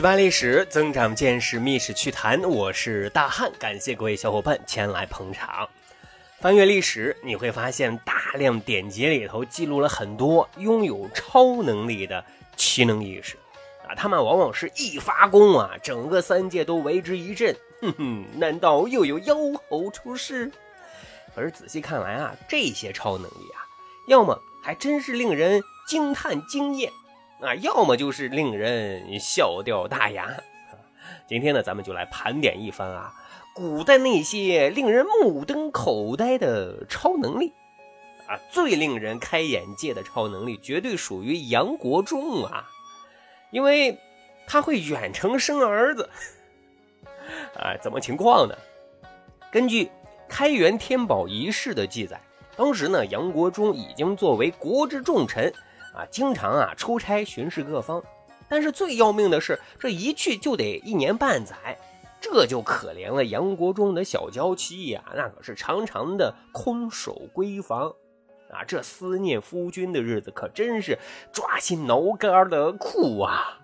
[0.00, 2.40] 去扒历史，增长见识，密史趣谈。
[2.40, 5.68] 我是大汉，感谢各位小伙伴前来捧场。
[6.38, 12.24] 翻阅历史，你会发现大量典籍里头记录了很多拥有超能力的
[12.56, 13.36] 奇能异士
[13.86, 17.54] 啊，他们往往是一发功啊，整个三界都为之一振。
[17.82, 19.36] 哼哼，难道又有妖
[19.68, 20.50] 猴出世？
[21.34, 23.60] 可是仔细看来啊，这些超能力啊，
[24.06, 26.90] 要么还真是令人惊叹惊艳。
[27.40, 30.28] 啊，要么就是令人笑掉大牙。
[31.26, 33.14] 今天呢，咱们就来盘点一番啊，
[33.54, 37.54] 古代那些令人目瞪口呆的超能力。
[38.26, 42.68] 啊，最令人开眼界的超能力，绝对属于杨国忠啊，
[43.50, 43.98] 因为
[44.46, 46.10] 他会远程生儿子。
[47.56, 48.54] 啊，怎么情况呢？
[49.50, 49.90] 根据
[50.28, 52.20] 开元天宝遗事的记载，
[52.54, 55.52] 当时呢，杨国忠已经作为国之重臣。
[55.94, 58.02] 啊，经常啊出差巡视各方，
[58.48, 61.78] 但是最要命的是，这一去就得一年半载，
[62.20, 67.94] 这就可怜了杨国忠的小娇妻呀，那可是常常的空守闺房，
[68.50, 70.98] 啊，这思念夫君的日子可真是
[71.32, 73.58] 抓心挠肝的苦啊！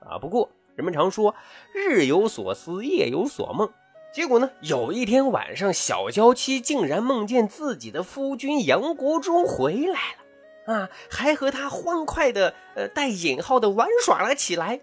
[0.00, 1.34] 啊，不过人们常说
[1.74, 3.70] 日有所思，夜有所梦，
[4.12, 10.24] 结果呢，有一天晚上，小娇妻竟然梦见自己的夫君杨国忠回来了。
[10.70, 14.80] 啊，还和他欢快的，呃，带引号的玩耍了起来。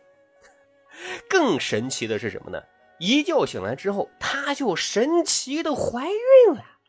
[1.30, 2.64] 更神奇的是什么呢？
[3.00, 6.80] 一觉醒来之后，她就神奇的怀孕了。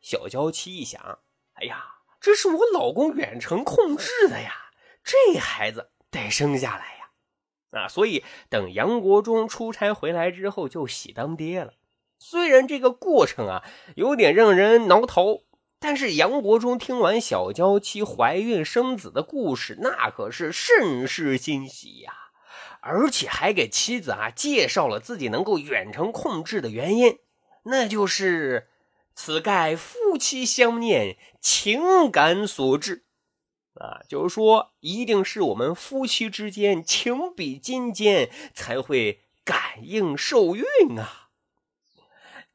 [0.00, 1.20] 小娇妻一想，
[1.54, 1.84] 哎呀，
[2.20, 4.52] 这是我老公远程控制的呀，
[5.04, 7.10] 这孩子得生下来呀。
[7.70, 11.74] 啊，所以等杨国忠出差回来之后，就喜当爹了。
[12.18, 15.44] 虽然这个过程啊，有点让人挠头。
[15.80, 22.12] 但是杨国忠听完小娇妻怀孕生子的故事，那可是甚是欣喜呀，
[22.80, 27.18] 而且还给妻子啊介绍了自己能够远程控制的原因，
[27.64, 28.68] 那就是
[29.14, 33.04] 此盖夫妻相念，情感所致。
[33.74, 40.64] 啊，就是说一定是我们夫妻之间情比金坚，才会感应受孕
[40.98, 41.27] 啊。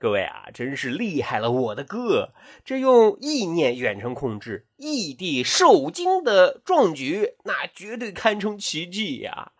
[0.04, 2.34] 各位啊，真是厉害了，我的哥！
[2.66, 9.54] 这用意念远程控制异地受精的壮举，那绝对堪称奇迹呀！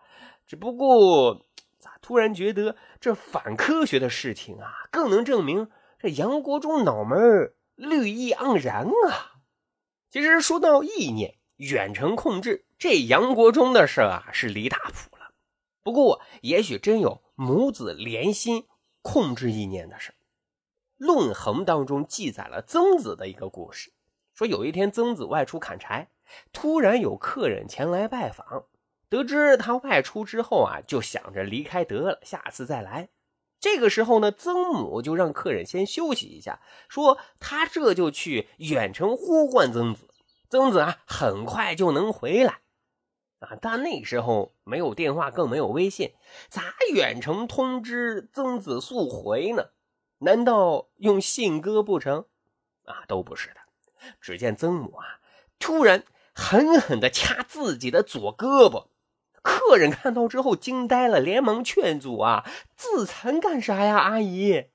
[0.46, 1.46] 只不过，
[1.78, 7.18] 咋突然觉得这反科学的事情啊，更能证明这杨国忠脑门
[7.74, 9.40] 绿意盎然啊！
[10.10, 15.30] 其实说到意念远程控制，这杨国忠的事啊，是离大谱了。
[15.82, 18.64] 不过，也许真有母子连心
[19.00, 20.12] 控制意念的事
[20.96, 23.92] 论衡》当中记载了曾子的一个故事，
[24.34, 26.10] 说有一天曾子外出砍柴，
[26.52, 28.64] 突然有客人前来拜访，
[29.08, 33.10] 得知他外出之后啊，就想着离开得了，下次再来。
[33.60, 40.08] 这个时候呢，曾母就让客人先休息一下，说他这就去远程呼唤曾子，
[40.50, 42.60] 曾子啊很快就能回来
[43.38, 43.56] 啊。
[43.60, 46.12] 但那时候没有电话，更没有微信，
[46.48, 49.70] 咋远程通知曾子速回呢？
[50.24, 52.24] 难道用信鸽不成？
[52.84, 53.56] 啊，都不是的。
[54.20, 55.20] 只见曾母啊，
[55.58, 56.04] 突然
[56.34, 58.86] 狠狠地掐自己的左胳膊。
[59.42, 62.44] 客人看到之后惊呆了，连忙劝阻啊
[62.76, 64.66] ：“自残干啥呀，阿姨？”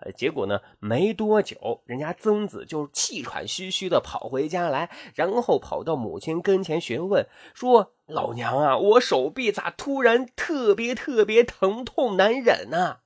[0.00, 12.98] 呃，结果呢，没多久，人家曾子就气喘吁吁地跑回家来，然后跑到母亲跟前询问说：“老娘啊，我手臂咋突然特别特别疼痛难忍呢？”，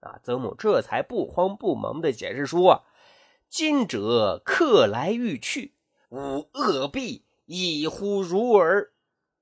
[0.00, 2.84] 啊曾母这才不慌不忙的解释说
[3.50, 5.74] ：“今者客来欲去，
[6.10, 8.92] 吾恶必以呼如儿。”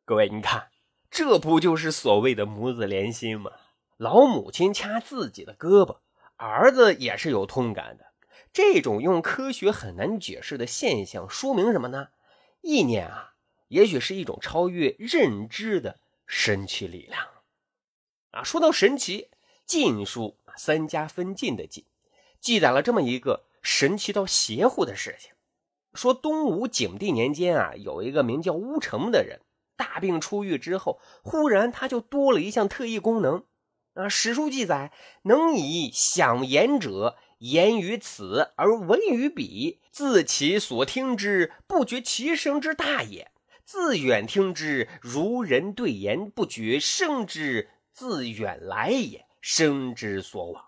[0.06, 0.68] 各位，你看，
[1.10, 3.50] 这不就是所谓的母子连心吗？
[3.96, 5.98] 老母亲掐自己的胳膊，
[6.36, 8.06] 儿子也是有痛感的。
[8.52, 12.08] 这种用科学很难解释的现象，说明什么呢？
[12.62, 13.34] 意念啊，
[13.68, 17.26] 也许是一种超越认知的神奇力量。
[18.30, 19.22] 啊，说到神奇，
[19.66, 20.38] 《晋书》。
[20.56, 21.84] 三家分晋的晋，
[22.40, 25.32] 记载了这么一个神奇到邪乎的事情：
[25.94, 29.40] 说东吴景帝年间啊，有一个名叫乌程的人，
[29.76, 33.44] 大病初愈之后，忽然他就多了一项特异功能
[33.94, 34.08] 啊。
[34.08, 34.92] 史书记载，
[35.22, 43.26] 能以想言者言于此而闻于彼，自其所听之，不觉其声之大也；
[43.64, 49.25] 自远听之，如人对言，不觉声之自远来也。
[49.48, 50.64] 生之所往，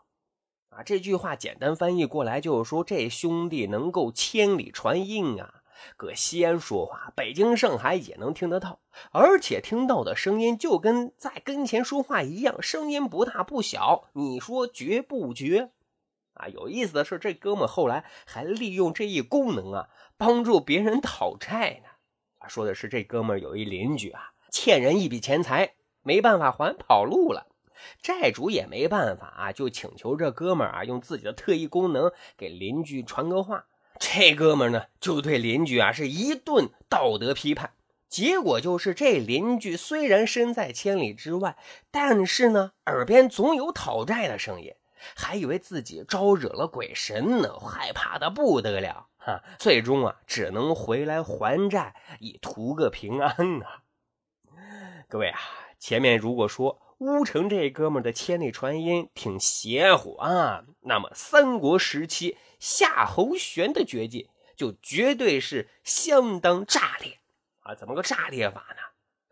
[0.69, 5.65] 啊，这句话简单翻译过来就是说，这兄弟能够千里传音啊，
[5.97, 8.79] 搁西安说话，北京、上海也能听得到，
[9.11, 14.05] 而且听到的声音就跟在跟前说话一样，声音不大不小。
[14.13, 15.73] 你说绝不绝？
[16.35, 21.89] 啊，有意思的是，这哥们后来还利用这一功能啊，帮助别人讨债呢。
[22.39, 27.49] 啊，说的是这哥们有一邻居啊，欠人一笔钱财，没办法还，跑路了。
[28.03, 33.65] 债主也没办法啊，就请求这哥们儿啊，用自己的特异功能给邻居传个话。
[34.01, 37.73] 这哥们儿呢，就对邻居啊是一顿道德批判。
[38.09, 41.57] 结果就是，这邻居虽然身在千里之外，
[41.91, 44.73] 但是呢，耳边总有讨债的声音，
[45.17, 49.09] 还以为自己招惹了鬼神呢，害怕的不得了。
[49.19, 53.83] 哈，最终啊，只能回来还债，以图个平安啊。
[55.09, 55.39] 各位啊，
[55.79, 56.81] 前面如果说。
[56.99, 67.21] 乌城这哥们的千里传音挺邪乎啊，那么三国时期夏侯玄的绝技就绝对是相当炸裂
[67.61, 67.73] 啊！
[67.77, 68.83] 怎么个炸裂法呢？《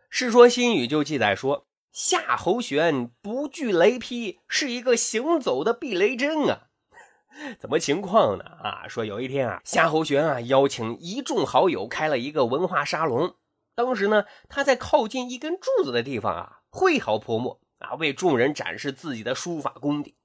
[0.09, 6.69] 世说新语》就记载说，夏侯玄不惧雷劈，是一个行走的避雷针啊！
[7.59, 8.45] 怎么情况呢？
[8.45, 13.35] 啊，说有一天啊，夏侯玄啊邀请一众好友开了一个文化沙龙，
[13.75, 16.56] 当时呢，他在靠近一根柱子的地方啊。
[16.69, 20.15] 挥毫泼墨啊，为众人展示自己的书法功底。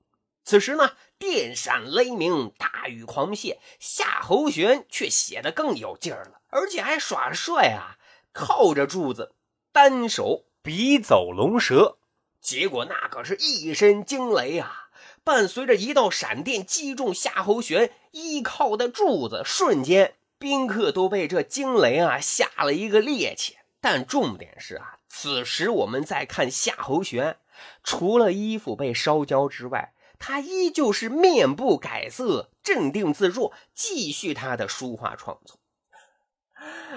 [0.44, 7.96] 此时呢，电闪雷鸣，大雨狂泻，夏侯玄却写得更有劲儿了，而且还耍帅啊，
[8.32, 9.34] 靠着柱子，
[9.70, 11.98] 单手笔走龙蛇。
[12.40, 14.88] 结果那可是一声惊雷啊，
[15.22, 23.52] 伴随着一道闪电击中夏侯玄依靠的柱子，瞬间宾客都被这惊雷啊吓了一个趔趄。
[23.80, 24.98] 但重点是啊。
[25.14, 27.36] 此时我们再看夏侯玄，
[27.84, 35.60] 除了衣服被烧焦之外，他依旧是面不改色，镇定自若，继续他的书画创作。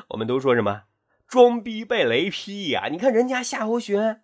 [0.07, 0.83] 我们都说什么
[1.27, 2.87] 装逼被雷劈呀？
[2.89, 4.23] 你看人家夏侯玄，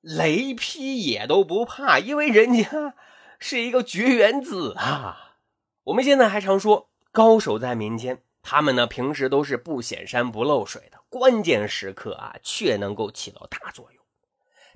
[0.00, 2.94] 雷劈也都不怕，因为人家
[3.40, 5.38] 是一个绝缘子啊。
[5.82, 10.98] 我们现在还常说高手在民间，他们呢平时都是不显山不漏水的。
[11.10, 14.02] 关键时刻啊，却能够起到大作用。《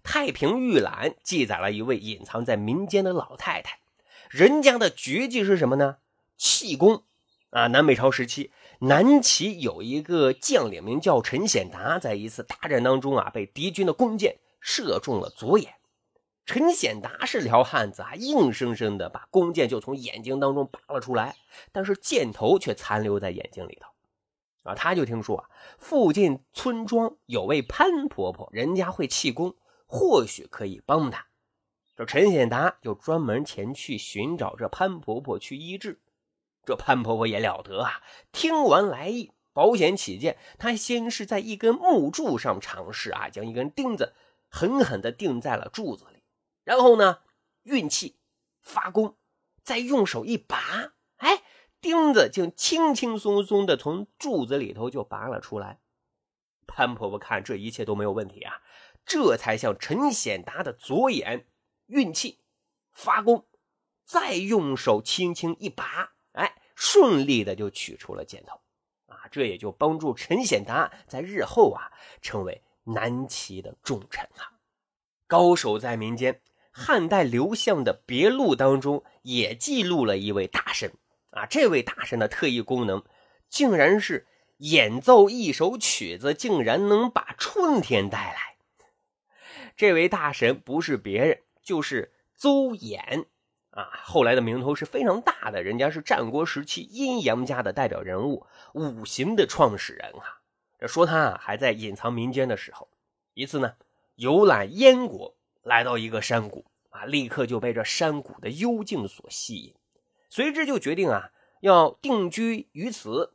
[0.02, 3.78] 太平御览》记载了一位隐藏在民间的老太太，
[4.28, 5.96] 人家的绝技是什么呢？
[6.36, 7.04] 气功
[7.48, 7.68] 啊！
[7.68, 15.76] 南北朝时期，南齐有一个将领名叫陈显达，在一次大战当中啊，被敌军的弓箭射中了左眼。
[16.44, 21.36] 陈显达是条汉子啊，硬生生的把弓箭就从眼睛当中拔了出来，
[21.70, 23.88] 但是箭头却残留在眼睛里头。
[24.64, 29.54] 啊，他就听说啊，附近村庄有位潘婆婆，人家会气功，
[29.86, 31.26] 或许可以帮他。
[31.96, 36.00] 这陈显达就专门前去寻找这潘婆婆去医治。
[36.64, 44.14] 这潘婆婆也了得啊，听完来意，保险起见，他先是在一根木柱上尝试啊，将一根钉子
[44.48, 46.21] 狠狠地钉在了柱子里，
[46.64, 47.20] 然后呢，
[47.62, 48.16] 运气
[48.60, 49.16] 发功，
[49.62, 51.42] 再用手一拔，哎。
[51.82, 55.80] 钉子竟轻轻松松的从柱子里头就拔了出来。
[56.64, 58.62] 潘婆婆看这一切都没有问题啊，
[59.04, 61.48] 这才向陈显达的左眼
[61.86, 62.38] 运气
[62.92, 63.48] 发功，
[64.04, 68.60] 再用手轻轻一拔，哎，顺利的就取出了箭头。
[69.06, 71.90] 啊，这也就帮助陈显达在日后啊
[72.20, 74.54] 成为南齐的重臣啊。
[75.26, 76.40] 高手在民间，
[76.72, 80.92] 汉代刘向的别录当中也记录了一位大神。
[81.30, 83.04] 啊，这位大神的特异功能，
[83.48, 84.26] 竟然是
[84.58, 88.56] 演奏一首曲子，竟然能把春天带来。
[89.76, 93.26] 这位大神不是别人，就是邹衍
[93.70, 100.40] 啊，后来的名头是非常大的，人家是战国时期阴阳家的代表人物，五行的创始人啊。
[100.78, 102.90] 这说他啊，还在隐藏民间的时候，
[103.32, 103.72] 一次呢，
[104.16, 109.74] 游览燕国，来到一个山谷啊，立刻就被这山谷的幽静所吸引。
[110.28, 113.34] 随之就决定啊，要定居于此。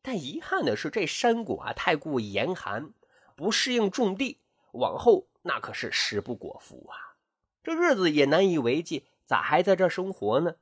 [0.00, 2.92] 但遗憾的是，这山谷啊太过严寒，
[3.36, 4.38] 不适应种地，
[4.72, 7.16] 往后那可是食不果腹啊。
[7.62, 10.54] 这日子也难以为继，咋还在这生活呢？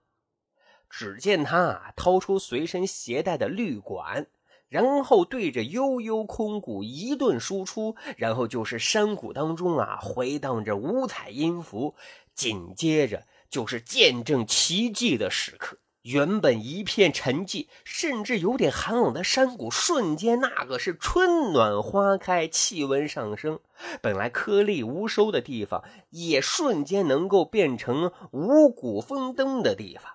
[0.89, 4.27] 只见他啊掏出随身携带的绿管，
[4.69, 11.95] 然后对着悠悠空谷一顿输出，然后就是山谷当中啊回荡着五彩音符，
[12.35, 13.25] 紧接着。
[13.49, 15.79] 就是见证奇迹的时刻。
[16.03, 23.61] 原本一片沉寂，甚至有点寒冷的山谷，瞬间那个是春暖花开，气温上升。
[24.03, 30.13] 本来颗粒无收的地方，也瞬间能够变成五谷丰登的地方。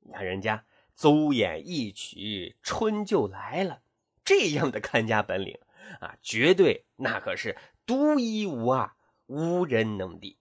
[0.00, 0.64] 你看人家
[0.98, 3.82] 邹衍一曲，春就来了。
[4.24, 5.56] 这样的看家本领
[6.00, 8.90] 啊，绝对那可是独一无二，
[9.26, 10.36] 无人能敌。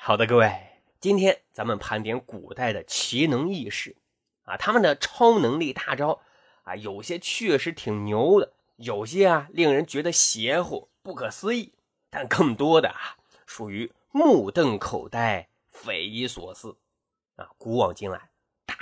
[0.00, 3.94] 好的，各位，今天咱们盘点古代的奇能异士
[4.42, 6.20] 啊，他们的超能力大招
[6.64, 11.74] 啊，有些确实挺牛的，有些啊令人觉得邪乎、不可思议，
[12.10, 16.76] 但更多的啊属于目瞪口呆、匪夷所思
[17.36, 17.50] 啊。
[17.56, 18.30] 古往今来，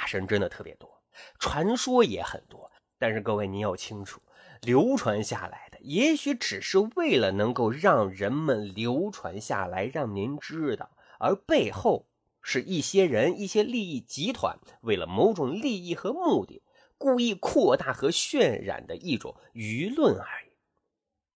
[0.09, 1.03] 神真的特别多，
[1.39, 4.23] 传说也很多，但是各位你要清楚，
[4.63, 10.91] 流传下来的也许只是为了能够让人们流传下来，让您知道。
[11.21, 12.07] 而背后
[12.41, 16.63] 是一些人、一些利益集团为了某种利益和目的，
[16.97, 20.53] 故意扩大和渲染的一种舆论而已。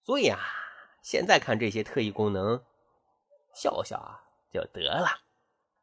[0.05, 0.39] 所以啊，
[1.03, 2.65] 现在看这些特异功能，
[3.55, 5.21] 笑笑啊就得了。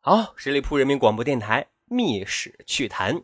[0.01, 1.67] 好，十里铺人民广播电台。
[1.91, 3.19] 密史趣谈，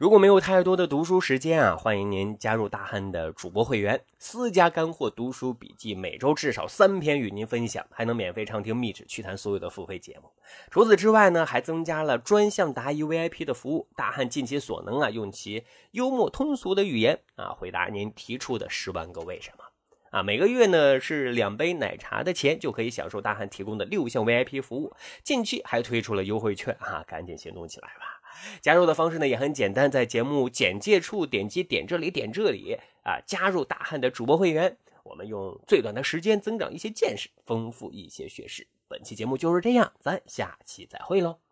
[0.00, 10.28] 如果没有太多的读书时间啊，欢迎您加入大汉的主播会员，私家干货读书笔记，每周至少三篇与您分享，还能免费畅听密史趣谈所有的付费节目。
[10.72, 19.64] 除此之外呢，还增加了专项答疑 VIP 的服务，大汉尽其所能啊，用其幽默通俗的语言啊，回答您提出的十万个为什么。
[20.10, 28.20] 啊，每个月呢是两杯奶茶的钱就可以享受大汉提供的六项 VIP 服务，近期还推出了优惠券啊，赶紧行动起来吧！
[28.60, 38.66] 加入的方式呢也很简单，在节目简介处点击点这里点这里啊，加入大汉的主播会员，我们用最短的时间增长一些见识，丰富一些学识。
[38.88, 41.49] 本期节目就是这样，咱下期再会喽。